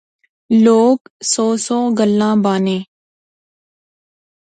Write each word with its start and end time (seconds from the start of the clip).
لوک 0.63 0.99
سو 1.31 1.47
سو 1.65 1.77
گلاں 1.97 2.35
بانے 2.43 2.77